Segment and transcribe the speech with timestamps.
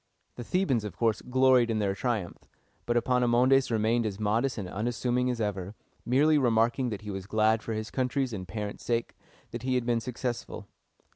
[0.33, 2.47] The Thebans, of course, gloried in their triumph;
[2.87, 5.75] but Epaminondas remained as modest and unassuming as ever,
[6.07, 9.15] merely remarking that he was glad for his country's and parents' sake
[9.51, 10.65] that he had been successful.